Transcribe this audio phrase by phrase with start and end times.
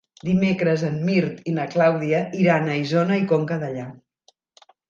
[0.27, 3.89] Dimecres en Mirt i na Clàudia iran a Isona i Conca Dellà.